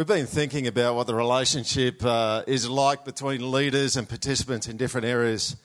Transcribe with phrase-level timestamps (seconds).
[0.00, 4.78] We've been thinking about what the relationship uh, is like between leaders and participants in
[4.78, 5.56] different areas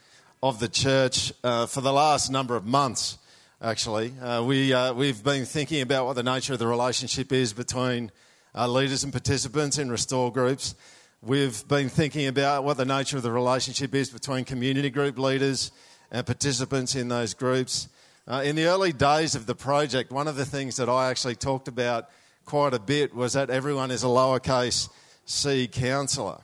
[0.44, 3.18] of the church uh, for the last number of months,
[3.62, 4.12] actually.
[4.20, 8.12] Uh, we, uh, we've been thinking about what the nature of the relationship is between
[8.54, 10.76] uh, leaders and participants in restore groups.
[11.22, 15.72] We've been thinking about what the nature of the relationship is between community group leaders
[16.12, 17.88] and participants in those groups.
[18.28, 21.36] Uh, in the early days of the project, one of the things that I actually
[21.36, 22.10] talked about
[22.46, 24.90] quite a bit was that everyone is a lowercase
[25.26, 26.40] c counsellor.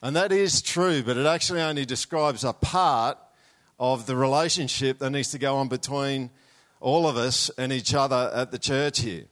[0.00, 3.18] And that is true, but it actually only describes a part
[3.78, 6.30] of the relationship that needs to go on between
[6.80, 9.24] all of us and each other at the church here.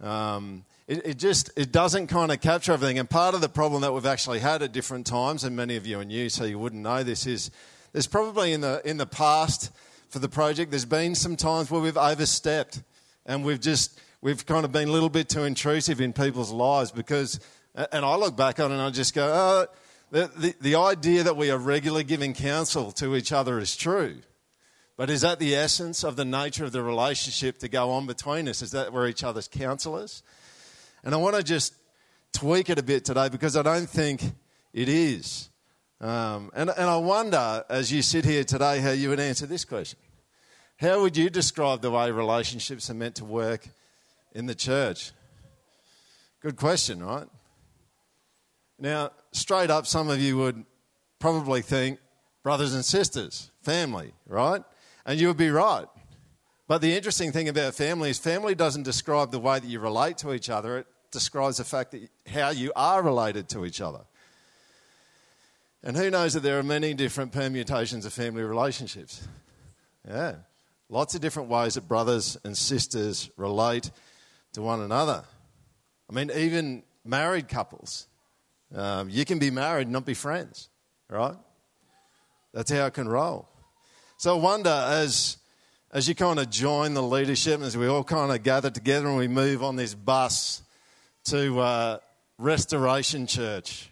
[0.00, 2.98] Um, it, it, just it doesn't kind of capture everything.
[2.98, 5.86] And part of the problem that we've actually had at different times, and many of
[5.86, 7.50] you are new, so you wouldn't know this, is
[7.92, 9.70] there's probably in the in the past
[10.08, 12.82] for the project, there's been some times where we've overstepped
[13.26, 16.90] and we've just we've kind of been a little bit too intrusive in people's lives
[16.90, 17.40] because
[17.92, 19.66] and I look back on it and I just go, oh,
[20.10, 24.16] the, the, the idea that we are regularly giving counsel to each other is true.
[24.96, 28.48] But is that the essence of the nature of the relationship to go on between
[28.48, 28.62] us?
[28.62, 30.24] Is that we're each other's counselors?
[31.04, 31.74] And I want to just
[32.32, 34.22] tweak it a bit today because I don't think
[34.72, 35.50] it is.
[36.00, 39.64] Um, and, and I wonder, as you sit here today, how you would answer this
[39.64, 40.00] question.
[40.80, 43.68] How would you describe the way relationships are meant to work
[44.38, 45.10] in the church?
[46.40, 47.26] Good question, right?
[48.78, 50.64] Now, straight up, some of you would
[51.18, 51.98] probably think
[52.44, 54.62] brothers and sisters, family, right?
[55.04, 55.86] And you would be right.
[56.68, 60.18] But the interesting thing about family is family doesn't describe the way that you relate
[60.18, 64.02] to each other, it describes the fact that how you are related to each other.
[65.82, 69.26] And who knows that there are many different permutations of family relationships?
[70.06, 70.36] Yeah.
[70.88, 73.90] Lots of different ways that brothers and sisters relate
[74.52, 75.24] to one another.
[76.10, 78.06] I mean, even married couples.
[78.74, 80.68] Um, you can be married and not be friends,
[81.08, 81.36] right?
[82.52, 83.48] That's how it can roll.
[84.16, 85.36] So I wonder as,
[85.92, 89.16] as you kind of join the leadership, as we all kind of gather together and
[89.16, 90.62] we move on this bus
[91.26, 91.98] to uh,
[92.38, 93.90] Restoration Church,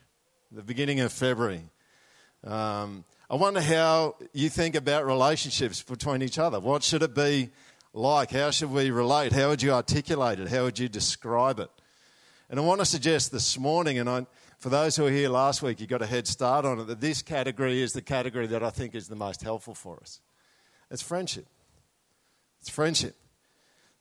[0.50, 1.62] the beginning of February.
[2.44, 6.60] Um, I wonder how you think about relationships between each other.
[6.60, 7.50] What should it be
[7.96, 8.30] like?
[8.30, 9.32] How should we relate?
[9.32, 10.48] How would you articulate it?
[10.48, 11.70] How would you describe it?
[12.48, 14.26] And I want to suggest this morning, and I,
[14.58, 17.00] for those who were here last week, you got a head start on it, that
[17.00, 20.20] this category is the category that I think is the most helpful for us.
[20.90, 21.46] It's friendship.
[22.60, 23.16] It's friendship.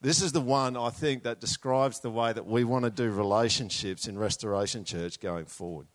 [0.01, 3.09] This is the one I think that describes the way that we want to do
[3.09, 5.87] relationships in Restoration Church going forward.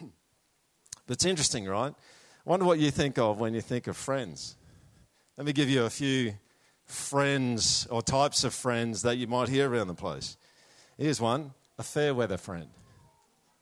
[1.06, 1.92] But it's interesting, right?
[1.92, 4.56] I wonder what you think of when you think of friends.
[5.36, 6.32] Let me give you a few
[6.86, 10.36] friends or types of friends that you might hear around the place.
[10.98, 12.68] Here's one a fair weather friend.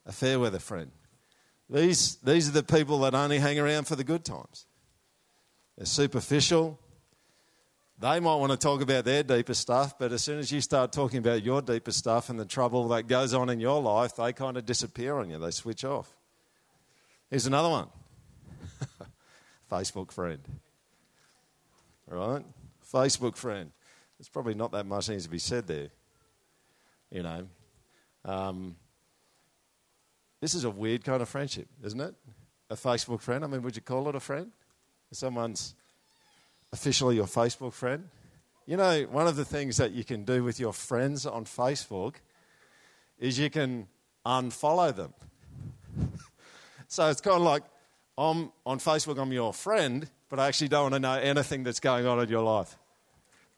[0.05, 0.91] A fair weather friend.
[1.69, 4.67] These, these are the people that only hang around for the good times.
[5.77, 6.79] They're superficial.
[7.99, 10.91] They might want to talk about their deeper stuff, but as soon as you start
[10.91, 14.33] talking about your deeper stuff and the trouble that goes on in your life, they
[14.33, 15.39] kind of disappear on you.
[15.39, 16.13] They switch off.
[17.29, 17.87] Here's another one
[19.71, 20.41] Facebook friend.
[22.07, 22.43] Right?
[22.93, 23.71] Facebook friend.
[24.17, 25.89] There's probably not that much needs to be said there.
[27.11, 27.47] You know.
[28.25, 28.75] Um,
[30.39, 32.13] this is a weird kind of friendship, isn't it?
[32.69, 33.43] A Facebook friend.
[33.43, 34.51] I mean, would you call it a friend?
[35.11, 35.75] If someone's
[36.71, 38.09] officially your Facebook friend.
[38.65, 42.15] You know, one of the things that you can do with your friends on Facebook
[43.19, 43.87] is you can
[44.25, 45.13] unfollow them.
[46.89, 47.63] So it's kind of like
[48.19, 51.79] I'm on Facebook, I'm your friend, but I actually don't want to know anything that's
[51.79, 52.77] going on in your life.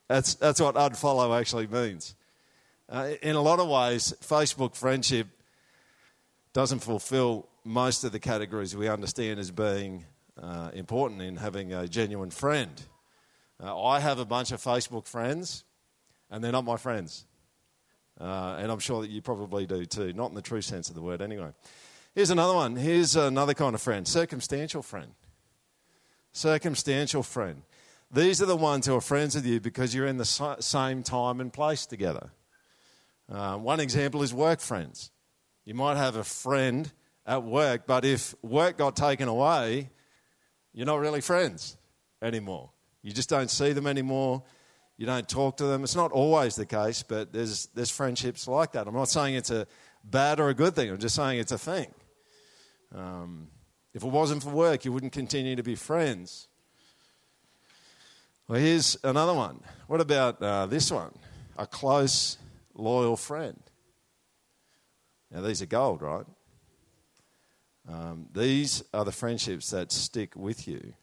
[0.08, 2.16] That's, that's what unfollow actually means.
[2.88, 5.28] Uh, in a lot of ways, Facebook friendship
[6.54, 10.06] doesn't fulfill most of the categories we understand as being
[10.42, 12.84] uh, important in having a genuine friend.
[13.62, 15.64] Uh, I have a bunch of Facebook friends,
[16.30, 17.26] and they're not my friends.
[18.20, 20.96] Uh, and I'm sure that you probably do too, not in the true sense of
[20.96, 21.50] the word anyway.
[22.14, 22.76] Here's another one.
[22.76, 25.12] Here's another kind of friend circumstantial friend.
[26.32, 27.64] Circumstantial friend.
[28.12, 31.42] These are the ones who are friends with you because you're in the same time
[31.42, 32.32] and place together.
[33.30, 35.12] Uh, one example is work friends.
[35.66, 36.92] You might have a friend
[37.26, 39.90] at work, but if work got taken away,
[40.74, 41.76] you're not really friends
[42.22, 42.70] anymore.
[43.02, 44.44] You just don't see them anymore.
[44.98, 45.84] You don't talk to them.
[45.84, 48.88] It's not always the case, but there's, there's friendships like that.
[48.88, 49.68] I'm not saying it's a
[50.04, 51.88] bad or a good thing, I'm just saying it's a thing.
[52.94, 53.48] Um,
[53.94, 56.48] if it wasn't for work, you wouldn't continue to be friends.
[58.48, 59.60] Well, here's another one.
[59.88, 61.12] What about uh, this one?
[61.58, 62.38] A close,
[62.76, 63.60] loyal friend.
[65.32, 66.26] Now, these are gold, right?
[67.90, 70.94] Um, these are the friendships that stick with you.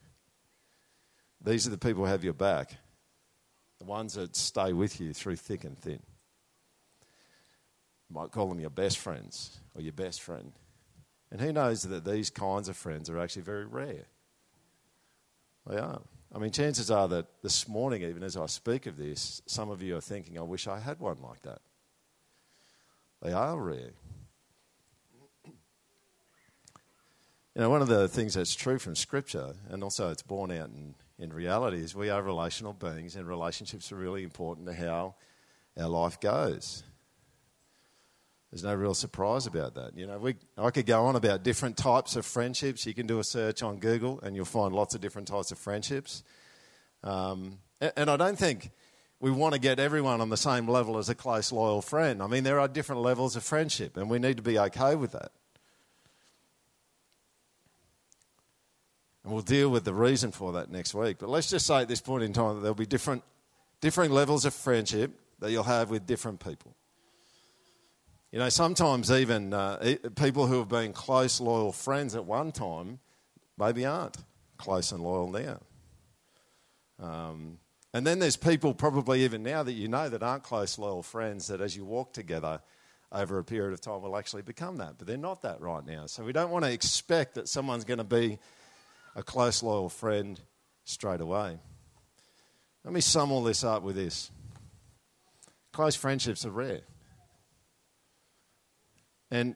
[1.43, 2.77] These are the people who have your back,
[3.79, 5.99] the ones that stay with you through thick and thin.
[8.09, 10.53] You might call them your best friends or your best friend.
[11.29, 14.05] And who knows that these kinds of friends are actually very rare?
[15.67, 16.01] They are.
[16.35, 19.83] I mean, chances are that this morning, even as I speak of this, some of
[19.83, 21.61] you are thinking, I wish I had one like that.
[23.21, 23.91] They are rare.
[27.55, 30.69] You know, one of the things that's true from Scripture, and also it's borne out
[30.69, 35.13] in, in reality, is we are relational beings, and relationships are really important to how
[35.77, 36.83] our life goes.
[38.53, 39.97] There's no real surprise about that.
[39.97, 42.85] You know, we, I could go on about different types of friendships.
[42.85, 45.57] You can do a search on Google, and you'll find lots of different types of
[45.57, 46.23] friendships.
[47.03, 48.69] Um, and, I don't think
[49.19, 52.21] we want to get everyone on the same level as a close, loyal friend.
[52.21, 55.13] I mean, there are different levels of friendship, and we need to be okay with
[55.13, 55.31] that.
[59.23, 61.17] And we'll deal with the reason for that next week.
[61.17, 63.23] But let's just say at this point in time that there'll be different,
[63.81, 65.09] different levels of friendship
[65.39, 66.75] that you'll have with different people.
[68.33, 72.97] You know, sometimes even uh, people who have been close, loyal friends at one time
[73.59, 74.17] maybe aren't
[74.57, 75.59] close and loyal now.
[76.99, 77.59] Um,
[77.93, 81.45] and then there's people, probably even now, that you know that aren't close, loyal friends
[81.49, 82.59] that as you walk together
[83.11, 84.97] over a period of time will actually become that.
[84.97, 86.07] But they're not that right now.
[86.07, 88.39] So we don't want to expect that someone's going to be
[89.15, 90.41] a close, loyal friend
[90.85, 91.59] straight away.
[92.83, 94.31] Let me sum all this up with this
[95.71, 96.81] close friendships are rare.
[99.33, 99.55] And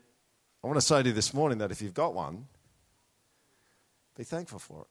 [0.63, 2.47] I want to say to you this morning that if you've got one,
[4.17, 4.87] be thankful for it.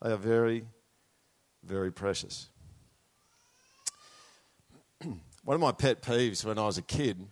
[0.00, 0.66] They are very,
[1.64, 2.48] very precious.
[5.02, 5.16] one
[5.56, 7.26] of my pet peeves when I was a kid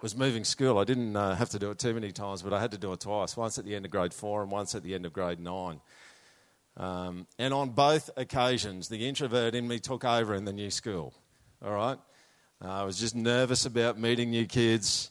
[0.00, 0.78] was moving school.
[0.78, 2.92] I didn't uh, have to do it too many times, but I had to do
[2.92, 5.12] it twice once at the end of grade four and once at the end of
[5.12, 5.80] grade nine.
[6.76, 11.14] Um, and on both occasions, the introvert in me took over in the new school.
[11.64, 11.98] All right?
[12.64, 15.10] Uh, I was just nervous about meeting new kids.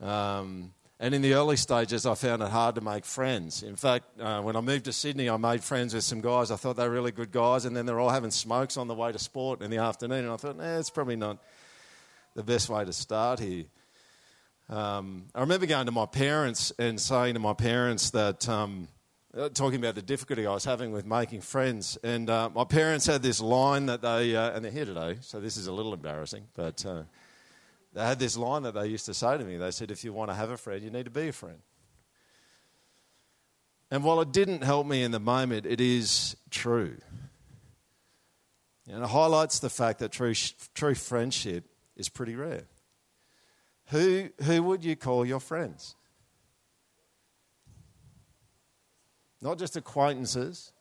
[0.00, 3.64] Um, and in the early stages, I found it hard to make friends.
[3.64, 6.52] In fact, uh, when I moved to Sydney, I made friends with some guys.
[6.52, 8.94] I thought they were really good guys, and then they're all having smokes on the
[8.94, 10.20] way to sport in the afternoon.
[10.24, 11.38] And I thought, nah, it's probably not
[12.36, 13.64] the best way to start here.
[14.68, 18.86] Um, I remember going to my parents and saying to my parents that, um,
[19.52, 21.98] talking about the difficulty I was having with making friends.
[22.04, 25.40] And uh, my parents had this line that they, uh, and they're here today, so
[25.40, 27.02] this is a little embarrassing, but uh,
[27.92, 29.56] they had this line that they used to say to me.
[29.56, 31.58] They said, if you want to have a friend, you need to be a friend.
[33.90, 36.96] And while it didn't help me in the moment, it is true.
[38.88, 40.34] And it highlights the fact that true,
[40.74, 41.64] true friendship
[41.96, 42.64] is pretty rare.
[43.86, 45.96] Who, who would you call your friends?
[49.44, 50.72] Not just acquaintances.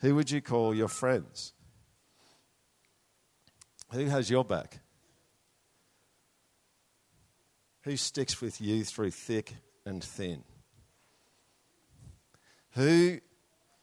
[0.00, 1.52] Who would you call your friends?
[3.92, 4.80] Who has your back?
[7.82, 9.54] Who sticks with you through thick
[9.86, 10.42] and thin?
[12.72, 13.20] Who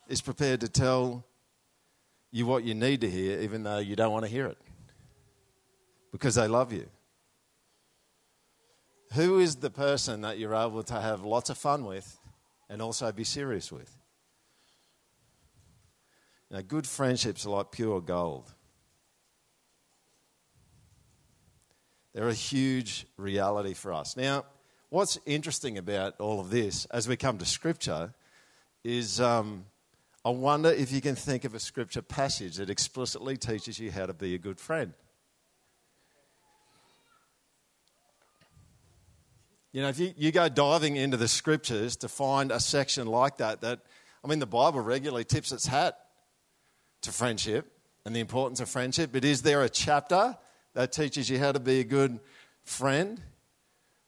[0.09, 1.25] is prepared to tell
[2.29, 4.57] you what you need to hear, even though you don't want to hear it?
[6.11, 6.87] Because they love you.
[9.13, 12.19] Who is the person that you're able to have lots of fun with
[12.69, 13.97] and also be serious with?
[16.49, 18.53] Now, good friendships are like pure gold.
[22.13, 24.17] They're a huge reality for us.
[24.17, 24.45] Now,
[24.89, 28.13] what's interesting about all of this as we come to Scripture
[28.83, 29.65] is um,
[30.23, 34.05] I wonder if you can think of a Scripture passage that explicitly teaches you how
[34.05, 34.93] to be a good friend.
[39.77, 43.37] You know, if you, you go diving into the scriptures to find a section like
[43.37, 43.81] that, that,
[44.23, 45.99] I mean, the Bible regularly tips its hat
[47.03, 47.71] to friendship
[48.03, 50.35] and the importance of friendship, but is there a chapter
[50.73, 52.19] that teaches you how to be a good
[52.63, 53.21] friend?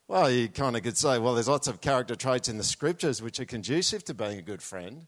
[0.07, 3.21] Well, you kind of could say, well, there's lots of character traits in the scriptures
[3.21, 5.05] which are conducive to being a good friend.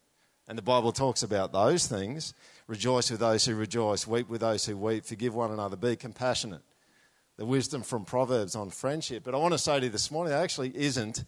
[0.48, 2.36] And the Bible talks about those things.
[2.68, 6.62] Rejoice with those who rejoice, weep with those who weep, forgive one another, be compassionate
[7.38, 9.24] the wisdom from Proverbs on friendship.
[9.24, 11.24] But I want to say to you this morning, there actually isn't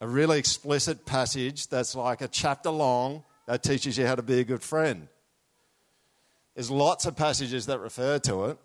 [0.00, 4.40] a really explicit passage that's like a chapter long that teaches you how to be
[4.40, 5.08] a good friend.
[6.54, 8.58] There's lots of passages that refer to it,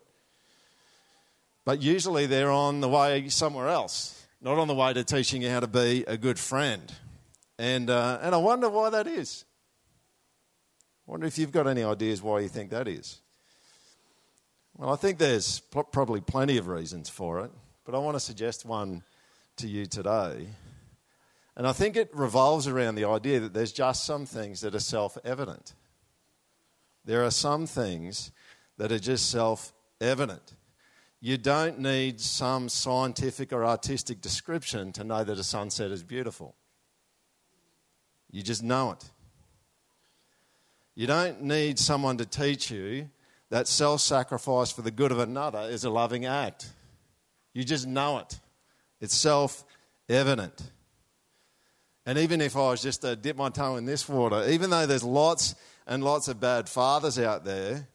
[1.63, 5.49] but usually they're on the way somewhere else, not on the way to teaching you
[5.49, 6.91] how to be a good friend.
[7.57, 9.45] And, uh, and I wonder why that is.
[11.07, 13.21] I wonder if you've got any ideas why you think that is.
[14.77, 17.49] Well, I think there's probably plenty of reasons for it,
[17.83, 19.01] but I want to suggest one
[19.55, 20.49] to you today.
[21.55, 24.79] And I think it revolves around the idea that there's just some things that are
[24.79, 25.73] self evident.
[27.05, 28.31] There are some things
[28.77, 30.53] that are just self evident.
[31.21, 36.53] You don't need some scientific or artistic description to know that a sunset is beautiful.
[38.29, 39.03] You just know it.
[40.93, 43.09] You don't need someone to teach you
[43.49, 46.69] that self sacrifice for the good of another is a loving act.
[47.53, 48.39] You just know it.
[48.99, 49.63] It's self
[50.09, 50.61] evident.
[52.05, 54.85] And even if I was just to dip my toe in this water, even though
[54.85, 57.87] there's lots and lots of bad fathers out there,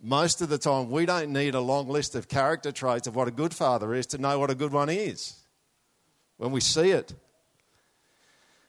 [0.00, 3.28] most of the time we don't need a long list of character traits of what
[3.28, 5.34] a good father is to know what a good one is
[6.36, 7.12] when we see it.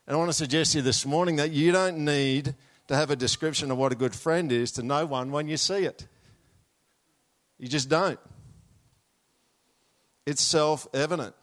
[0.06, 2.56] And I want to suggest to you this morning that you don't need
[2.88, 5.58] to have a description of what a good friend is to know one when you
[5.58, 6.08] see it.
[7.58, 8.20] You just don't.
[10.26, 11.36] It's self evident.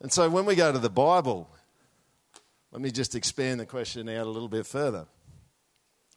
[0.00, 1.50] And so when we go to the Bible,
[2.70, 5.06] let me just expand the question out a little bit further.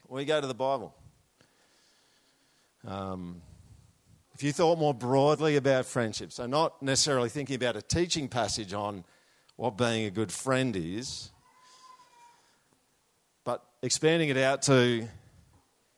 [0.03, 0.93] When we go to the Bible,
[2.85, 3.41] um,
[4.33, 8.73] if you thought more broadly about friendship, so not necessarily thinking about a teaching passage
[8.73, 9.03] on
[9.55, 11.30] what being a good friend is,
[13.81, 15.07] expanding it out to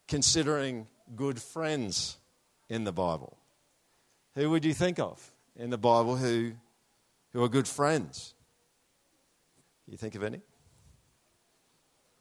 [0.08, 2.18] considering good friends
[2.70, 3.38] in the Bible.
[4.36, 6.54] Who would you think of in the Bible who,
[7.34, 8.34] who are good friends?
[9.88, 10.42] You think of any?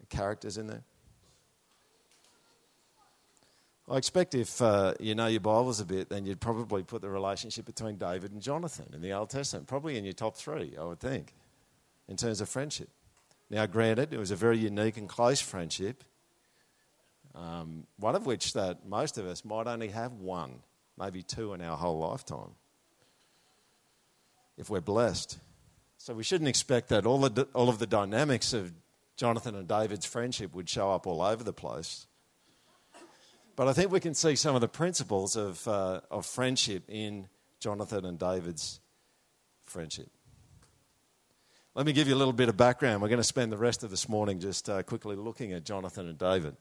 [0.09, 0.83] Characters in there?
[3.89, 7.09] I expect if uh, you know your Bibles a bit, then you'd probably put the
[7.09, 10.85] relationship between David and Jonathan in the Old Testament, probably in your top three, I
[10.85, 11.35] would think,
[12.09, 12.91] in terms of friendship.
[13.53, 16.05] Now, granted, it was a very unique and close friendship,
[17.35, 20.61] um, one of which that most of us might only have one,
[20.99, 22.53] maybe two in our whole lifetime,
[24.57, 25.39] if we're blessed.
[25.99, 28.73] So we shouldn't expect that all, the, all of the dynamics of
[29.17, 32.07] Jonathan and David's friendship would show up all over the place.
[33.55, 37.29] But I think we can see some of the principles of, uh, of friendship in
[37.61, 38.81] Jonathan and David's
[39.67, 40.09] friendship.
[41.75, 43.01] Let me give you a little bit of background.
[43.01, 46.07] We're going to spend the rest of this morning just uh, quickly looking at Jonathan
[46.07, 46.55] and David.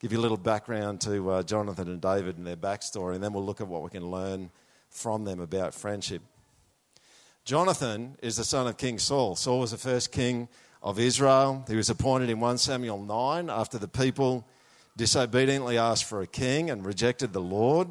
[0.00, 3.34] Give you a little background to uh, Jonathan and David and their backstory, and then
[3.34, 4.50] we'll look at what we can learn
[4.88, 6.22] from them about friendship.
[7.44, 9.36] Jonathan is the son of King Saul.
[9.36, 10.48] Saul was the first king
[10.82, 11.62] of Israel.
[11.68, 14.48] He was appointed in 1 Samuel 9 after the people
[14.96, 17.88] disobediently asked for a king and rejected the Lord.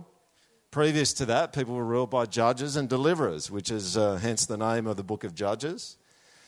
[0.71, 4.57] Previous to that, people were ruled by judges and deliverers, which is uh, hence the
[4.57, 5.97] name of the book of Judges.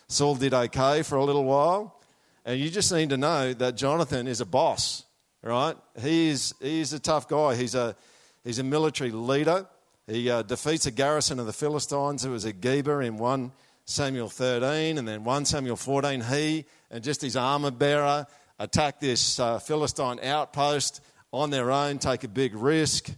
[0.08, 2.00] Saul did okay for a little while,
[2.46, 5.04] and you just need to know that Jonathan is a boss,
[5.42, 5.76] right?
[6.00, 7.56] He is, he's a tough guy.
[7.56, 7.96] He's a,
[8.44, 9.68] he's a military leader.
[10.08, 12.24] He uh, defeats a garrison of the Philistines.
[12.24, 13.52] It was a Geba in 1
[13.86, 16.22] Samuel 13, and then 1 Samuel 14.
[16.22, 18.28] He and just his armor bearer
[18.60, 21.02] attack this uh, Philistine outpost
[21.34, 23.10] on their own, take a big risk.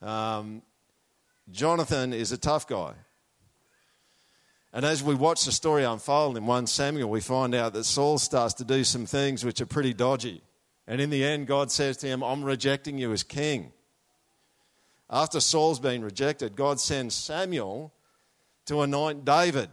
[0.00, 0.62] Um,
[1.50, 2.94] Jonathan is a tough guy.
[4.74, 8.18] And as we watch the story unfold in 1 Samuel, we find out that Saul
[8.18, 10.42] starts to do some things which are pretty dodgy.
[10.88, 13.72] And in the end, God says to him, I'm rejecting you as king.
[15.08, 17.94] After Saul's been rejected, God sends Samuel
[18.66, 19.70] to anoint David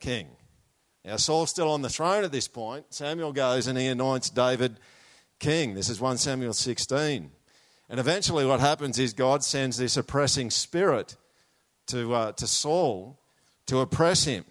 [0.00, 0.28] king.
[1.04, 2.86] Now, Saul's still on the throne at this point.
[2.88, 4.80] Samuel goes and he anoints David
[5.38, 5.74] king.
[5.74, 7.30] This is 1 Samuel 16.
[7.90, 11.16] And eventually, what happens is God sends this oppressing spirit
[11.88, 13.17] to, uh, to Saul
[13.68, 14.44] to oppress him.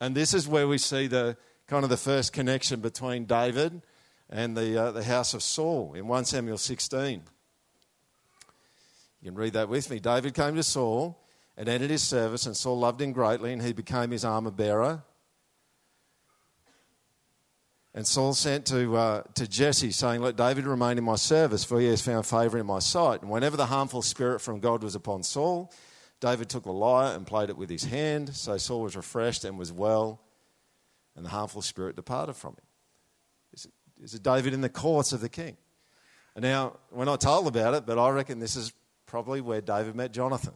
[0.00, 3.82] And this is where we see the kind of the first connection between David
[4.30, 7.22] and the, uh, the house of Saul in 1 Samuel 16.
[9.20, 9.98] You can read that with me.
[9.98, 11.20] David came to Saul
[11.56, 15.02] and entered his service, and Saul loved him greatly, and he became his armor bearer.
[17.92, 21.80] And Saul sent to, uh, to Jesse, saying, Let David remain in my service, for
[21.80, 23.22] he has found favour in my sight.
[23.22, 25.72] And whenever the harmful spirit from God was upon Saul,
[26.20, 28.34] David took the lyre and played it with his hand.
[28.34, 30.20] So Saul was refreshed and was well,
[31.14, 32.68] and the harmful spirit departed from him.
[34.00, 35.56] Is it David in the courts of the king?
[36.36, 38.72] And now, we're not told about it, but I reckon this is
[39.06, 40.54] probably where David met Jonathan.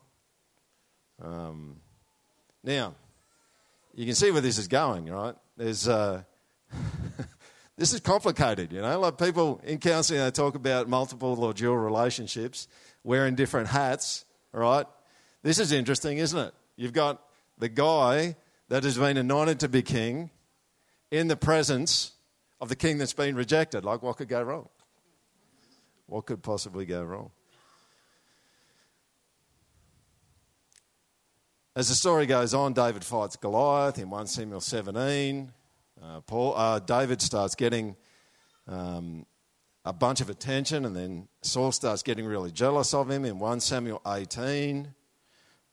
[1.21, 1.81] Um,
[2.62, 2.95] now,
[3.95, 5.35] you can see where this is going, right?
[5.57, 5.88] There's.
[5.88, 6.23] Uh,
[7.76, 9.00] this is complicated, you know.
[9.00, 12.69] Like people in counseling, they talk about multiple or dual relationships,
[13.02, 14.87] wearing different hats, right?
[15.43, 16.55] This is interesting, isn't it?
[16.77, 17.23] You've got
[17.59, 18.37] the guy
[18.69, 20.31] that has been anointed to be king
[21.11, 22.13] in the presence
[22.61, 23.85] of the king that's been rejected.
[23.85, 24.69] Like, what could go wrong?
[26.07, 27.31] What could possibly go wrong?
[31.75, 35.53] as the story goes on, David fights Goliath in 1 Samuel 17.
[36.03, 37.97] Uh, Paul, uh, David starts getting
[38.69, 39.25] um,
[39.85, 43.61] a bunch of attention, and then Saul starts getting really jealous of him in 1
[43.61, 44.95] Samuel 18.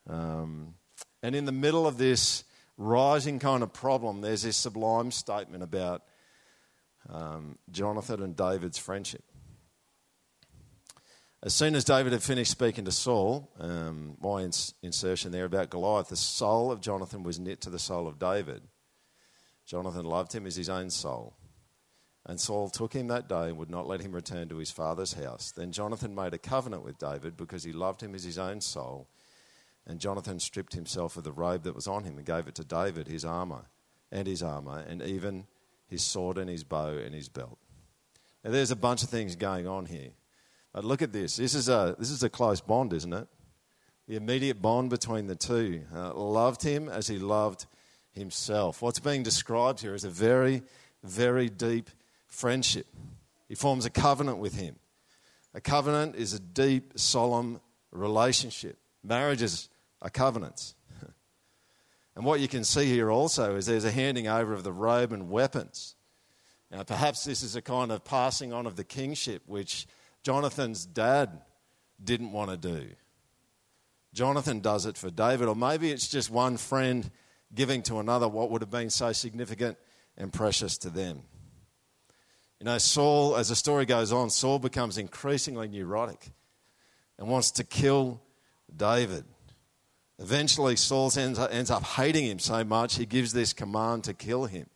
[0.10, 0.74] Um,
[1.22, 2.44] and in the middle of this
[2.78, 6.04] rising kind of problem, there's this sublime statement about
[7.10, 9.24] um, Jonathan and David's friendship.
[11.42, 15.70] As soon as David had finished speaking to Saul, um, my ins- insertion there about
[15.70, 18.62] Goliath, the soul of Jonathan was knit to the soul of David.
[19.66, 21.38] Jonathan loved him as his own soul.
[22.26, 25.14] And Saul took him that day and would not let him return to his father's
[25.14, 25.54] house.
[25.56, 29.08] Then Jonathan made a covenant with David because he loved him as his own soul.
[29.90, 32.64] And Jonathan stripped himself of the robe that was on him and gave it to
[32.64, 33.66] David, his armor,
[34.12, 35.48] and his armor, and even
[35.88, 37.58] his sword and his bow and his belt.
[38.44, 40.12] Now, there's a bunch of things going on here.
[40.74, 41.38] But look at this.
[41.38, 43.28] This is a, this is a close bond, isn't it?
[44.08, 45.82] The immediate bond between the two.
[45.94, 47.66] Uh, loved him as he loved
[48.12, 48.84] himself.
[48.84, 50.62] What's being described here is a very,
[51.04, 51.90] very deep
[52.28, 52.86] friendship.
[53.48, 54.76] He forms a covenant with him.
[55.56, 57.60] A covenant is a deep, solemn
[57.92, 58.78] relationship.
[59.04, 59.70] Marriages
[60.02, 60.76] are covenants.
[62.16, 65.12] and what you can see here also is there's a handing over of the robe
[65.12, 65.96] and weapons.
[66.72, 69.88] Now, perhaps this is a kind of passing on of the kingship, which
[70.24, 71.42] Jonathan's dad
[72.04, 72.90] didn't want to do.
[74.14, 77.10] Jonathan does it for David, or maybe it's just one friend
[77.54, 79.78] giving to another what would have been so significant
[80.18, 81.24] and precious to them.
[82.60, 86.32] You know, Saul, as the story goes on, Saul becomes increasingly neurotic
[87.18, 88.22] and wants to kill
[88.76, 89.24] David.
[90.20, 94.14] Eventually, Saul ends up, ends up hating him so much, he gives this command to
[94.14, 94.68] kill him.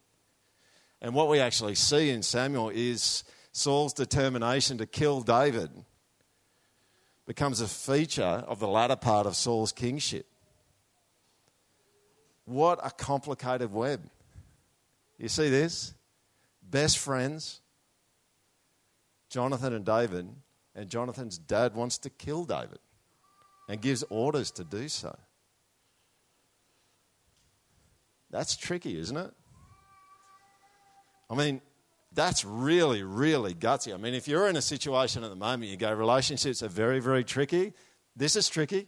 [1.01, 5.69] And what we actually see in Samuel is Saul's determination to kill David
[7.25, 10.25] becomes a feature of the latter part of Saul's kingship.
[12.45, 14.01] What a complicated web.
[15.17, 15.93] You see this?
[16.61, 17.59] Best friends,
[19.29, 20.27] Jonathan and David,
[20.73, 22.79] and Jonathan's dad wants to kill David
[23.67, 25.15] and gives orders to do so.
[28.33, 29.31] That's tricky, isn't it?
[31.29, 31.61] I mean,
[32.11, 33.93] that's really, really gutsy.
[33.93, 36.99] I mean, if you're in a situation at the moment, you go, relationships are very,
[36.99, 37.73] very tricky.
[38.15, 38.87] This is tricky.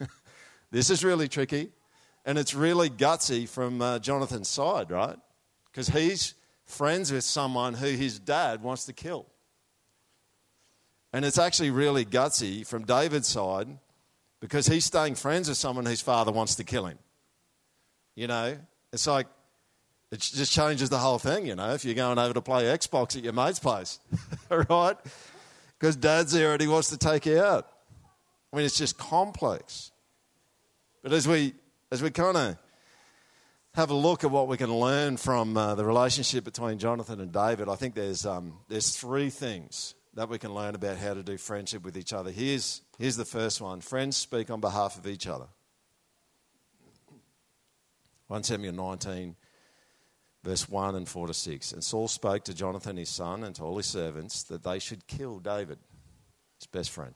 [0.70, 1.70] this is really tricky.
[2.24, 5.18] And it's really gutsy from uh, Jonathan's side, right?
[5.72, 9.26] Because he's friends with someone who his dad wants to kill.
[11.12, 13.66] And it's actually really gutsy from David's side
[14.38, 16.98] because he's staying friends with someone whose father wants to kill him.
[18.14, 18.58] You know,
[18.96, 19.26] it's like
[20.10, 23.16] it just changes the whole thing, you know, if you're going over to play Xbox
[23.16, 24.00] at your mate's place,
[24.50, 24.96] right?
[25.78, 27.68] Because dad's there and he wants to take you out.
[28.52, 29.92] I mean, it's just complex.
[31.02, 31.54] But as we,
[31.90, 32.56] as we kind of
[33.74, 37.30] have a look at what we can learn from uh, the relationship between Jonathan and
[37.30, 41.22] David, I think there's, um, there's three things that we can learn about how to
[41.22, 42.30] do friendship with each other.
[42.30, 45.48] Here's, here's the first one friends speak on behalf of each other.
[48.28, 49.36] 1 Samuel 19
[50.46, 51.72] verse 1 and 4 to 6.
[51.72, 55.08] And Saul spoke to Jonathan his son and to all his servants that they should
[55.08, 55.78] kill David,
[56.58, 57.14] his best friend.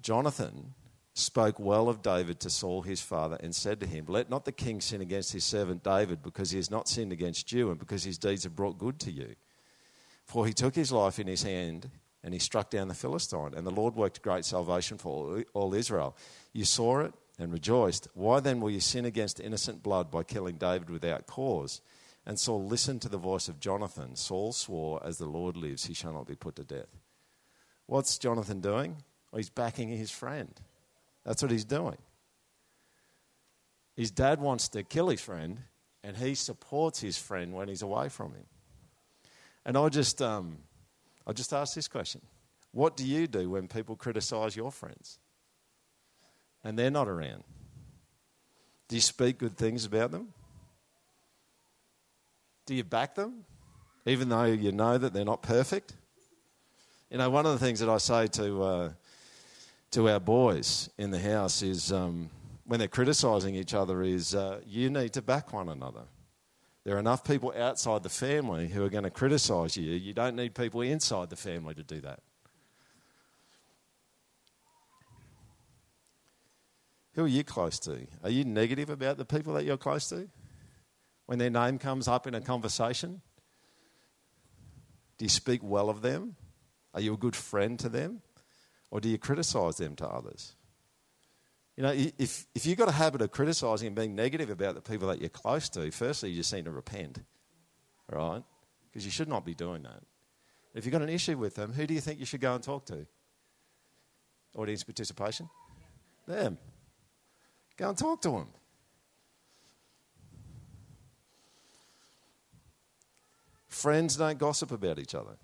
[0.00, 0.74] Jonathan
[1.12, 4.52] spoke well of David to Saul his father and said to him, Let not the
[4.52, 8.04] king sin against his servant David, because he has not sinned against you, and because
[8.04, 9.34] his deeds have brought good to you.
[10.24, 11.90] For he took his life in his hand
[12.22, 16.14] and he struck down the Philistine, and the Lord worked great salvation for all Israel.
[16.52, 18.06] You saw it and rejoiced.
[18.14, 21.80] Why then will you sin against innocent blood by killing David without cause?
[22.26, 24.14] And Saul listened to the voice of Jonathan.
[24.14, 26.98] Saul swore, As the Lord lives, he shall not be put to death.
[27.86, 28.96] What's Jonathan doing?
[29.32, 30.52] Well, he's backing his friend.
[31.24, 31.96] That's what he's doing.
[33.96, 35.60] His dad wants to kill his friend,
[36.04, 38.46] and he supports his friend when he's away from him.
[39.64, 40.58] And I just, um,
[41.26, 42.20] I just ask this question:
[42.72, 45.18] What do you do when people criticise your friends?
[46.64, 47.44] And they're not around?
[48.88, 50.28] Do you speak good things about them?
[52.66, 53.44] Do you back them,
[54.06, 55.94] even though you know that they're not perfect?
[57.10, 58.90] You know, one of the things that I say to, uh,
[59.92, 62.30] to our boys in the house is um,
[62.64, 66.02] when they're criticising each other is uh, you need to back one another.
[66.84, 69.90] There are enough people outside the family who are going to criticise you.
[69.90, 72.20] You don't need people inside the family to do that.
[77.14, 78.06] Who are you close to?
[78.22, 80.28] Are you negative about the people that you're close to?
[81.26, 83.20] When their name comes up in a conversation?
[85.18, 86.36] Do you speak well of them?
[86.94, 88.22] Are you a good friend to them?
[88.90, 90.54] Or do you criticize them to others?
[91.76, 94.80] You know, if, if you've got a habit of criticising and being negative about the
[94.80, 97.22] people that you're close to, firstly, you just need to repent,
[98.10, 98.42] right?
[98.90, 100.02] Because you should not be doing that.
[100.74, 102.62] If you've got an issue with them, who do you think you should go and
[102.62, 103.06] talk to?
[104.56, 105.48] Audience participation?
[106.26, 106.58] Them.
[107.80, 108.48] Go and talk to them.
[113.68, 115.38] Friends don't gossip about each other.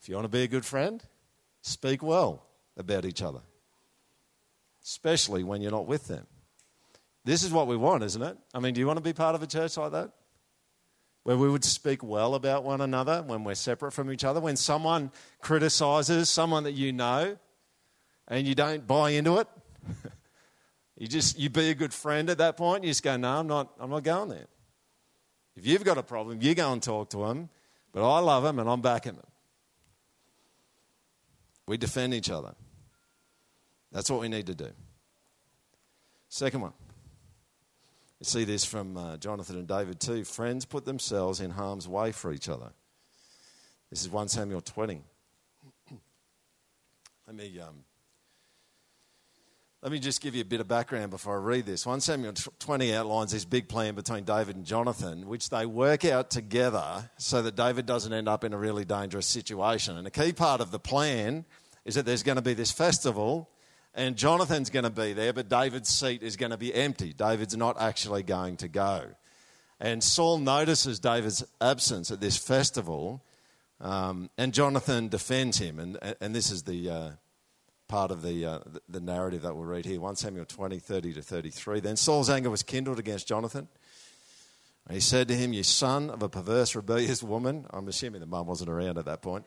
[0.00, 1.00] If you want to be a good friend,
[1.62, 2.44] speak well
[2.76, 3.38] about each other,
[4.82, 6.26] especially when you're not with them.
[7.24, 8.36] This is what we want, isn't it?
[8.52, 10.10] I mean, do you want to be part of a church like that?
[11.22, 14.40] Where we would speak well about one another when we're separate from each other.
[14.40, 17.36] When someone criticizes someone that you know
[18.28, 19.48] and you don't buy into it,
[20.96, 22.84] you just you be a good friend at that point.
[22.84, 23.72] You just go, no, I'm not.
[23.78, 24.46] I'm not going there.
[25.56, 27.48] If you've got a problem, you go and talk to them.
[27.92, 29.26] But I love them and I'm backing them.
[31.66, 32.54] We defend each other.
[33.90, 34.68] That's what we need to do.
[36.28, 36.72] Second one.
[38.20, 40.24] You see this from uh, Jonathan and David too.
[40.24, 42.70] Friends put themselves in harm's way for each other.
[43.90, 45.00] This is 1 Samuel 20.
[47.26, 47.76] Let me um,
[49.82, 51.84] let me just give you a bit of background before I read this.
[51.84, 56.30] 1 Samuel 20 outlines this big plan between David and Jonathan, which they work out
[56.30, 59.98] together so that David doesn't end up in a really dangerous situation.
[59.98, 61.44] And a key part of the plan
[61.84, 63.50] is that there's going to be this festival,
[63.94, 67.12] and Jonathan's going to be there, but David's seat is going to be empty.
[67.12, 69.04] David's not actually going to go.
[69.78, 73.22] And Saul notices David's absence at this festival,
[73.82, 75.78] um, and Jonathan defends him.
[75.78, 76.90] And, and this is the.
[76.90, 77.10] Uh,
[77.88, 81.22] part of the, uh, the narrative that we'll read here 1 Samuel 20, 30 to
[81.22, 81.80] 33.
[81.80, 83.68] Then Saul's anger was kindled against Jonathan.
[84.90, 87.66] He said to him, You son of a perverse, rebellious woman.
[87.70, 89.44] I'm assuming the mum wasn't around at that point.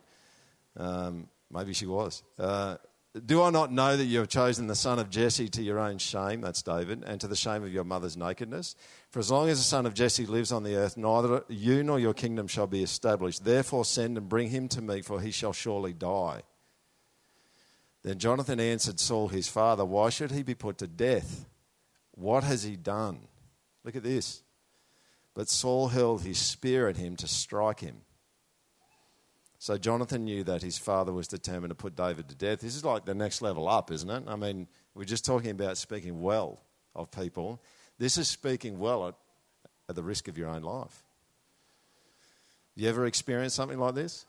[0.76, 2.24] Um, maybe she was.
[2.38, 2.78] Uh,
[3.26, 5.98] do I not know that you have chosen the son of Jesse to your own
[5.98, 8.76] shame, that's David, and to the shame of your mother's nakedness?
[9.10, 12.00] For as long as the son of Jesse lives on the earth, neither you nor
[12.00, 13.44] your kingdom shall be established.
[13.44, 16.44] Therefore, send and bring him to me, for he shall surely die.
[18.04, 21.46] Then Jonathan answered Saul, his father, Why should he be put to death?
[22.12, 23.20] What has he done?
[23.84, 24.44] Look at this.
[25.34, 28.02] But Saul hurled his spear at him to strike him.
[29.58, 32.62] So Jonathan knew that his father was determined to put David to death.
[32.62, 34.24] This is like the next level up, isn't it?
[34.28, 36.62] I mean, we're just talking about speaking well
[36.96, 37.62] of people.
[37.98, 39.16] This is speaking well at,
[39.90, 41.04] at the risk of your own life.
[42.76, 44.26] You ever experienced something like this?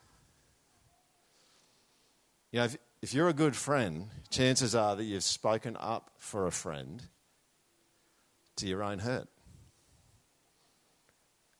[2.50, 6.46] You know, if, if you're a good friend, chances are that you've spoken up for
[6.46, 7.02] a friend
[8.56, 9.28] to your own hurt.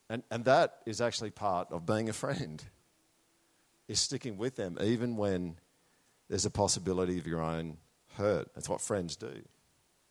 [0.09, 2.63] And, and that is actually part of being a friend,
[3.87, 5.55] is sticking with them even when
[6.29, 7.77] there's a possibility of your own
[8.17, 8.53] hurt.
[8.53, 9.41] That's what friends do.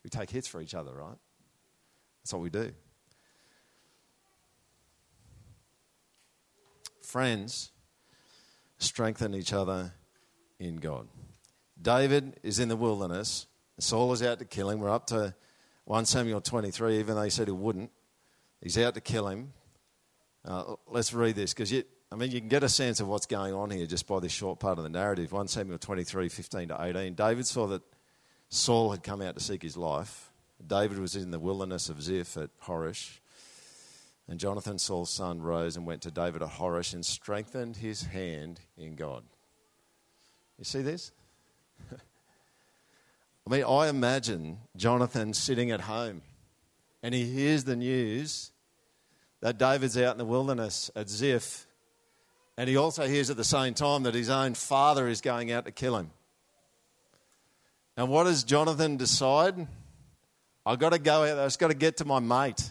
[0.03, 1.19] We take hits for each other, right?
[2.23, 2.73] That's what we do.
[7.03, 7.71] Friends
[8.79, 9.93] strengthen each other
[10.61, 11.09] in God.
[11.81, 13.47] David is in the wilderness.
[13.79, 14.79] Saul is out to kill him.
[14.79, 15.35] We're up to
[15.87, 17.91] 1 Samuel 23, even though he said he wouldn't.
[18.61, 19.55] He's out to kill him.
[20.45, 21.73] Uh, let's read this because
[22.13, 24.33] I mean, you can get a sense of what's going on here just by this
[24.33, 25.33] short part of the narrative.
[25.33, 27.15] 1 Samuel 23, 15 to 18.
[27.15, 27.83] David saw that
[28.49, 30.31] Saul had come out to seek his life.
[30.67, 33.21] David was in the wilderness of Ziph at Horesh.
[34.29, 38.61] And Jonathan, Saul's son, rose and went to David at Horesh and strengthened his hand
[38.77, 39.25] in God.
[40.61, 41.11] You see this?
[41.91, 46.21] I mean, I imagine Jonathan sitting at home
[47.03, 48.53] and he hears the news
[49.41, 51.67] that David's out in the wilderness at Ziph,
[52.59, 55.65] and he also hears at the same time that his own father is going out
[55.65, 56.11] to kill him.
[57.97, 59.67] And what does Jonathan decide?
[60.67, 62.71] I've got to go out there, I've got to get to my mate.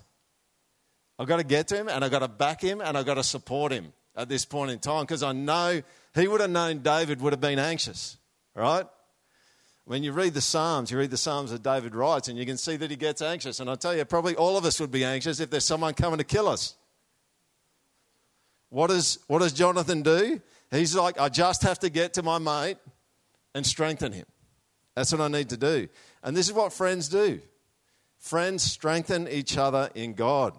[1.17, 3.15] I've got to get to him and I've got to back him and I've got
[3.15, 5.81] to support him at this point in time because I know
[6.15, 8.17] he would have known David would have been anxious,
[8.55, 8.85] right?
[9.85, 12.57] When you read the Psalms, you read the Psalms that David writes, and you can
[12.57, 13.59] see that he gets anxious.
[13.59, 16.19] And I tell you, probably all of us would be anxious if there's someone coming
[16.19, 16.75] to kill us.
[18.69, 20.41] What does, what does Jonathan do?
[20.69, 22.77] He's like, I just have to get to my mate
[23.55, 24.25] and strengthen him.
[24.95, 25.87] That's what I need to do.
[26.21, 27.41] And this is what friends do
[28.19, 30.53] friends strengthen each other in God.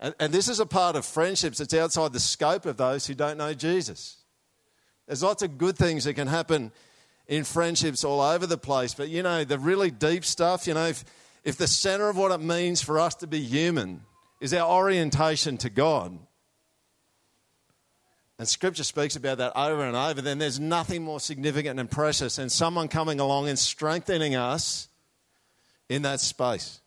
[0.00, 3.14] And, and this is a part of friendships that's outside the scope of those who
[3.14, 4.16] don't know Jesus.
[5.08, 6.70] There's lots of good things that can happen
[7.26, 10.86] in friendships all over the place, but you know, the really deep stuff, you know,
[10.86, 11.04] if,
[11.44, 14.02] if the center of what it means for us to be human
[14.40, 16.16] is our orientation to God,
[18.38, 20.22] And scripture speaks about that over and over.
[20.22, 24.88] Then there's nothing more significant and precious than someone coming along and strengthening us
[25.88, 26.80] in that space.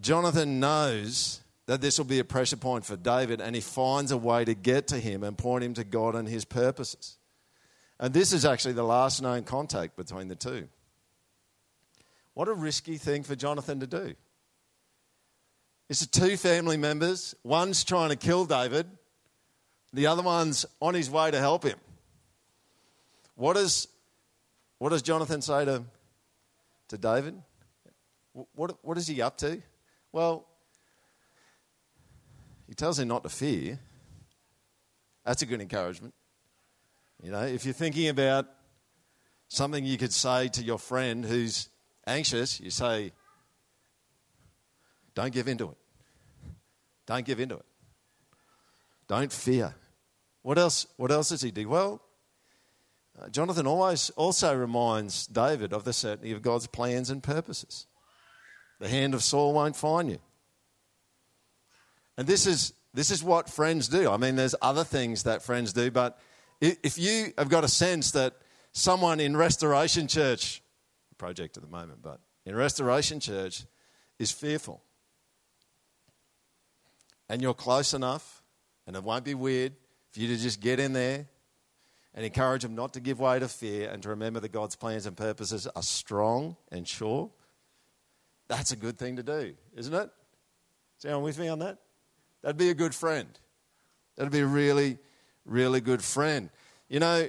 [0.00, 4.16] Jonathan knows that this will be a pressure point for David, and he finds a
[4.16, 7.16] way to get to him and point him to God and his purposes.
[8.00, 10.66] And this is actually the last known contact between the two.
[12.34, 14.14] What a risky thing for Jonathan to do.
[15.88, 17.36] It's two family members.
[17.44, 18.88] One's trying to kill David,
[19.92, 21.78] the other one's on his way to help him.
[23.36, 23.86] What does,
[24.78, 25.84] what does Jonathan say to,
[26.88, 27.40] to David?
[28.56, 29.62] What, what is he up to?
[30.10, 30.48] Well,
[32.70, 33.80] he tells him not to fear.
[35.24, 36.14] That's a good encouragement.
[37.20, 38.46] You know, if you're thinking about
[39.48, 41.68] something you could say to your friend who's
[42.06, 43.10] anxious, you say,
[45.16, 45.76] don't give in to it.
[47.06, 47.66] Don't give in to it.
[49.08, 49.74] Don't fear.
[50.42, 51.68] What else, what else does he do?
[51.68, 52.00] Well,
[53.20, 57.86] uh, Jonathan always also reminds David of the certainty of God's plans and purposes.
[58.78, 60.20] The hand of Saul won't find you.
[62.20, 64.10] And this is, this is what friends do.
[64.10, 66.18] I mean, there's other things that friends do, but
[66.60, 68.34] if you have got a sense that
[68.72, 70.62] someone in Restoration Church,
[71.16, 73.64] project at the moment, but in Restoration Church
[74.18, 74.82] is fearful,
[77.30, 78.42] and you're close enough,
[78.86, 79.72] and it won't be weird
[80.12, 81.26] for you to just get in there
[82.12, 85.06] and encourage them not to give way to fear and to remember that God's plans
[85.06, 87.30] and purposes are strong and sure,
[88.46, 90.10] that's a good thing to do, isn't it?
[90.98, 91.78] Is anyone with me on that?
[92.42, 93.28] That'd be a good friend.
[94.16, 94.98] That'd be a really,
[95.44, 96.50] really good friend.
[96.88, 97.28] You know,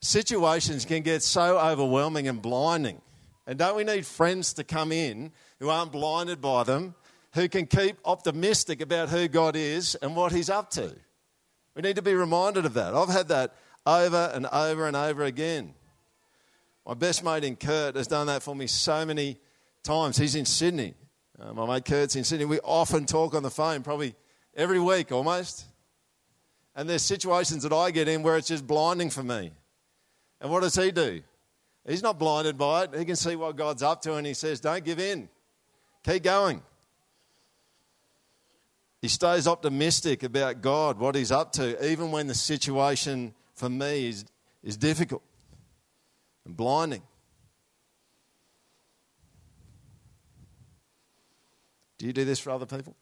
[0.00, 3.00] situations can get so overwhelming and blinding.
[3.46, 6.94] And don't we need friends to come in who aren't blinded by them,
[7.34, 10.94] who can keep optimistic about who God is and what He's up to?
[11.74, 12.94] We need to be reminded of that.
[12.94, 13.54] I've had that
[13.86, 15.74] over and over and over again.
[16.86, 19.38] My best mate in Kurt has done that for me so many
[19.82, 20.16] times.
[20.16, 20.94] He's in Sydney.
[21.38, 22.46] Uh, my mate Kurt's in Sydney.
[22.46, 24.14] We often talk on the phone, probably
[24.58, 25.64] every week almost.
[26.74, 29.52] And there's situations that I get in where it's just blinding for me.
[30.40, 31.22] And what does he do?
[31.86, 32.94] He's not blinded by it.
[32.94, 35.28] He can see what God's up to and he says, Don't give in.
[36.04, 36.62] Keep going.
[39.00, 44.08] He stays optimistic about God, what he's up to, even when the situation for me
[44.08, 44.24] is,
[44.62, 45.22] is difficult
[46.44, 47.02] and blinding.
[51.98, 52.96] Do you do this for other people?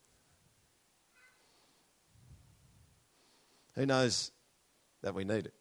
[3.76, 4.32] Who knows
[5.02, 5.54] that we need it?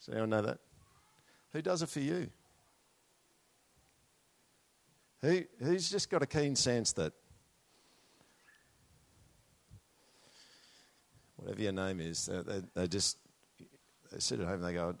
[0.00, 0.58] Does anyone know that?
[1.52, 2.28] Who does it for you?
[5.22, 7.12] Who, who's just got a keen sense that
[11.36, 13.18] whatever your name is, they, they, they just
[14.12, 14.94] they sit at home and they go,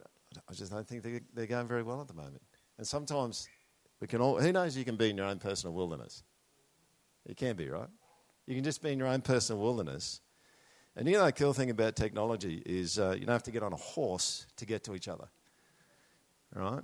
[0.48, 2.42] I just don't think they're, they're going very well at the moment.
[2.78, 3.48] And sometimes
[4.00, 6.22] we can all, who knows you can be in your own personal wilderness?
[7.28, 7.88] You can be, right?
[8.46, 10.20] You can just be in your own personal wilderness.
[10.96, 13.62] And you know, the cool thing about technology is uh, you don't have to get
[13.62, 15.28] on a horse to get to each other.
[16.54, 16.82] Right?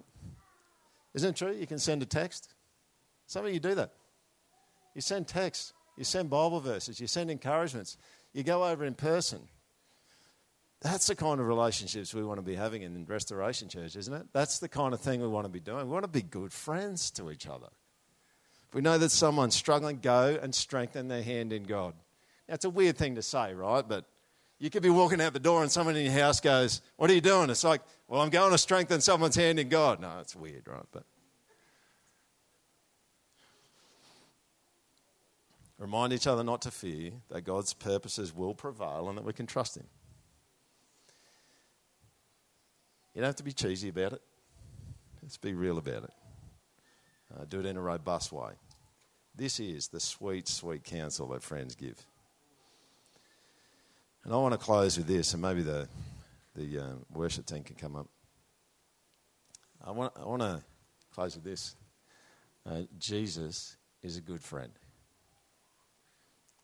[1.15, 1.53] Isn't it true?
[1.53, 2.55] You can send a text.
[3.27, 3.93] Some of you do that.
[4.95, 7.97] You send texts, you send Bible verses, you send encouragements,
[8.35, 9.41] you go over in person.
[10.83, 14.27] That's the kind of relationships we want to be having in Restoration Church, isn't it?
[14.33, 15.87] That's the kind of thing we want to be doing.
[15.87, 17.69] We want to be good friends to each other.
[18.69, 21.95] If we know that someone's struggling, go and strengthen their hand in God.
[22.53, 23.87] It's a weird thing to say, right?
[23.87, 24.05] But
[24.59, 27.15] you could be walking out the door and someone in your house goes, What are
[27.15, 27.49] you doing?
[27.49, 30.01] It's like, Well, I'm going to strengthen someone's hand in God.
[30.01, 30.85] No, it's weird, right?
[30.93, 31.05] But
[35.79, 39.47] remind each other not to fear, that God's purposes will prevail and that we can
[39.47, 39.87] trust Him.
[43.15, 44.23] You don't have to be cheesy about it.
[45.23, 46.13] Let's be real about it.
[47.35, 48.53] Uh, do it in a robust way.
[49.35, 52.05] This is the sweet, sweet counsel that friends give.
[54.25, 55.89] And I want to close with this, and maybe the,
[56.55, 58.07] the uh, worship team can come up.
[59.85, 60.63] I want, I want to
[61.13, 61.75] close with this.
[62.65, 64.73] Uh, Jesus is a good friend.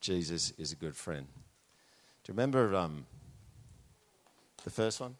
[0.01, 1.27] Jesus is a good friend.
[2.23, 3.07] Do you remember um,
[4.63, 5.17] the first one?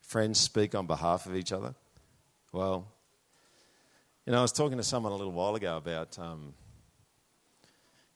[0.00, 1.74] Friends speak on behalf of each other.
[2.52, 2.88] Well,
[4.26, 6.54] you know, I was talking to someone a little while ago about, um,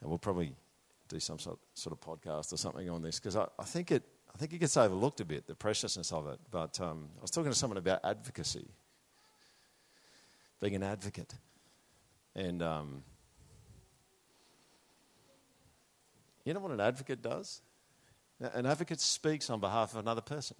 [0.00, 0.52] and we'll probably
[1.08, 4.02] do some sort, sort of podcast or something on this because I, I, think it
[4.34, 6.38] I think it gets overlooked a bit the preciousness of it.
[6.50, 8.66] But um, I was talking to someone about advocacy,
[10.60, 11.34] being an advocate,
[12.34, 13.02] and um,
[16.44, 17.60] you know what an advocate does?
[18.40, 20.56] An advocate speaks on behalf of another person.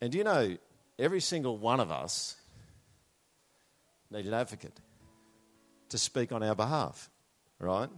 [0.00, 0.56] And do you know,
[0.98, 2.36] every single one of us
[4.10, 4.80] need an advocate
[5.90, 7.10] to speak on our behalf,
[7.58, 7.90] right?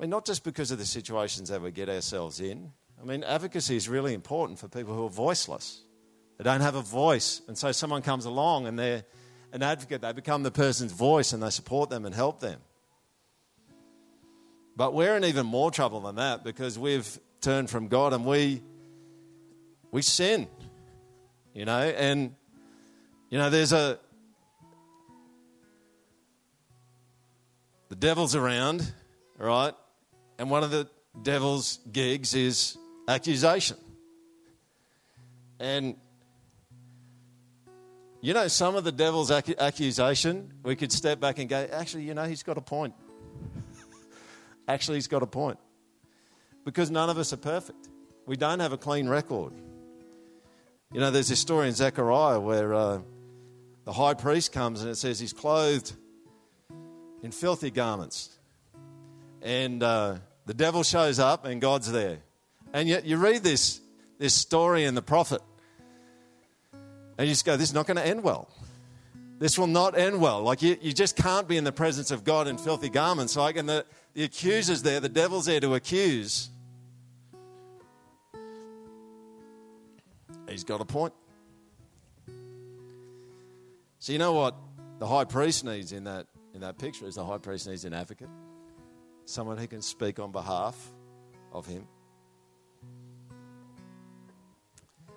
[0.00, 2.72] I mean, not just because of the situations that we get ourselves in.
[2.98, 5.82] I mean, advocacy is really important for people who are voiceless.
[6.38, 7.42] They don't have a voice.
[7.48, 9.04] And so someone comes along and they're
[9.52, 12.60] an advocate, they become the person's voice and they support them and help them.
[14.74, 18.62] But we're in even more trouble than that because we've turned from God and we
[19.90, 20.48] we sin.
[21.52, 22.34] You know, and
[23.28, 23.98] you know, there's a
[27.90, 28.90] the devil's around,
[29.36, 29.74] right?
[30.40, 30.88] And one of the
[31.22, 33.76] devil's gigs is accusation.
[35.58, 35.96] And
[38.22, 42.14] you know, some of the devil's accusation, we could step back and go, actually, you
[42.14, 42.94] know, he's got a point.
[44.68, 45.58] actually, he's got a point.
[46.64, 47.90] Because none of us are perfect.
[48.24, 49.52] We don't have a clean record.
[50.90, 53.00] You know, there's this story in Zechariah where uh,
[53.84, 55.92] the high priest comes and it says he's clothed
[57.22, 58.38] in filthy garments.
[59.42, 60.16] And uh,
[60.50, 62.18] the devil shows up and God's there.
[62.72, 63.80] And yet you read this,
[64.18, 65.40] this story in the prophet
[67.16, 68.48] and you just go, this is not going to end well.
[69.38, 70.42] This will not end well.
[70.42, 73.36] Like you, you just can't be in the presence of God in filthy garments.
[73.36, 76.50] Like, and the, the accuser's there, the devil's there to accuse.
[80.48, 81.14] He's got a point.
[84.00, 84.56] So you know what
[84.98, 87.94] the high priest needs in that in that picture is the high priest needs an
[87.94, 88.28] advocate,
[89.30, 90.76] someone who can speak on behalf
[91.52, 91.86] of him.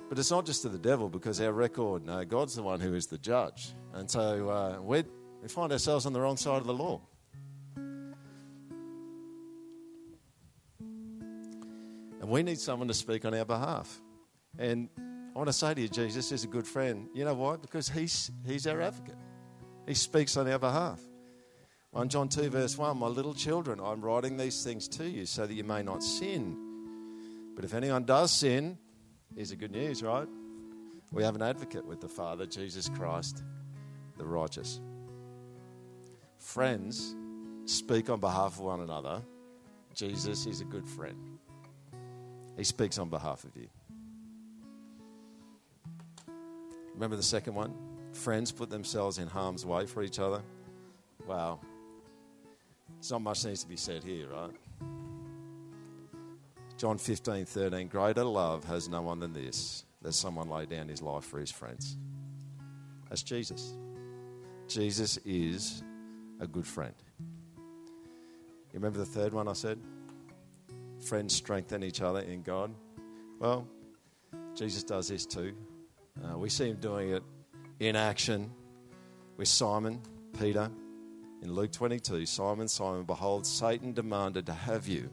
[0.10, 2.93] But it's not just to the devil because our record, no, God's the one who
[2.93, 3.73] is the judge.
[3.93, 5.04] And so uh, we
[5.47, 7.02] find ourselves on the wrong side of the law.
[12.21, 13.99] And we need someone to speak on our behalf.
[14.58, 14.88] And
[15.36, 17.10] I want to say to you, Jesus is a good friend.
[17.13, 17.56] You know why?
[17.56, 19.17] Because he's, he's our advocate,
[19.88, 21.02] he speaks on our behalf.
[21.93, 25.47] 1 John 2, verse 1 My little children, I'm writing these things to you so
[25.47, 26.58] that you may not sin.
[27.56, 28.77] But if anyone does sin,
[29.36, 30.27] Here's the good news, right?
[31.12, 33.43] We have an advocate with the Father, Jesus Christ,
[34.17, 34.79] the righteous.
[36.38, 37.15] Friends
[37.65, 39.23] speak on behalf of one another.
[39.95, 41.39] Jesus is a good friend.
[42.58, 43.67] He speaks on behalf of you.
[46.93, 47.73] Remember the second one?
[48.12, 50.43] Friends put themselves in harm's way for each other.
[51.27, 51.60] Wow.
[53.04, 54.50] It's not much needs to be said here, right?
[56.78, 57.89] John 15, 13.
[57.89, 61.52] Greater love has no one than this, that someone lay down his life for his
[61.52, 61.98] friends.
[63.10, 63.74] That's Jesus.
[64.70, 65.84] Jesus is
[66.39, 66.94] a good friend.
[67.20, 69.80] You remember the third one I said?
[71.06, 72.74] Friends strengthen each other in God.
[73.38, 73.68] Well,
[74.56, 75.54] Jesus does this too.
[76.24, 77.24] Uh, we see him doing it
[77.82, 78.50] in action
[79.36, 80.00] with Simon,
[80.39, 80.72] Peter.
[81.43, 85.10] In Luke 22, Simon, Simon, behold, Satan demanded to have you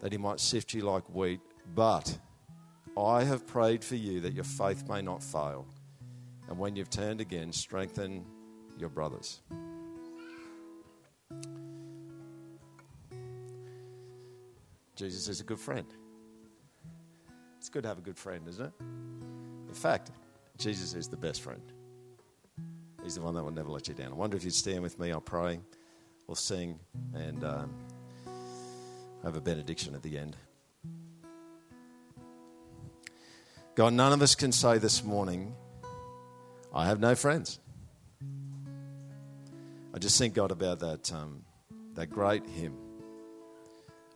[0.00, 1.40] that he might sift you like wheat.
[1.74, 2.18] But
[2.96, 5.66] I have prayed for you that your faith may not fail.
[6.48, 8.24] And when you've turned again, strengthen
[8.78, 9.42] your brothers.
[14.96, 15.86] Jesus is a good friend.
[17.58, 18.72] It's good to have a good friend, isn't it?
[19.68, 20.10] In fact,
[20.56, 21.60] Jesus is the best friend.
[23.08, 24.12] He's the one that will never let you down.
[24.12, 25.12] I wonder if you'd stand with me.
[25.12, 25.60] I'll pray,
[26.26, 26.78] we'll sing,
[27.14, 27.42] and.
[27.42, 27.70] Um,
[29.22, 30.36] have a benediction at the end.
[33.74, 35.54] God, none of us can say this morning,
[36.74, 37.60] I have no friends.
[39.94, 41.44] I just think, God, about that, um,
[41.94, 42.76] that great hymn.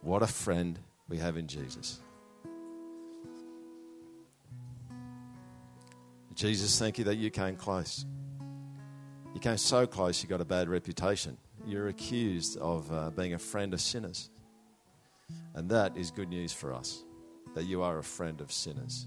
[0.02, 0.78] What a friend
[1.08, 2.00] we have in Jesus.
[6.34, 8.04] Jesus, thank you that you came close.
[9.34, 11.36] You came so close, you got a bad reputation.
[11.66, 14.30] You're accused of uh, being a friend of sinners.
[15.54, 17.04] And that is good news for us
[17.54, 19.06] that you are a friend of sinners.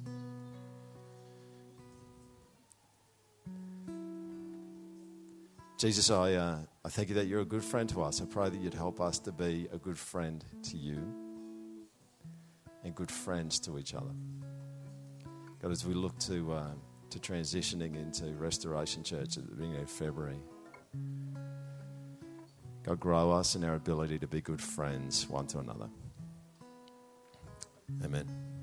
[5.78, 8.22] Jesus, I, uh, I thank you that you're a good friend to us.
[8.22, 11.02] I pray that you'd help us to be a good friend to you
[12.84, 14.14] and good friends to each other.
[15.62, 16.72] God, as we look to, uh,
[17.16, 20.40] to transitioning into Restoration Church at the beginning of February,
[22.84, 25.90] God, grow us in our ability to be good friends one to another.
[28.04, 28.55] Amen.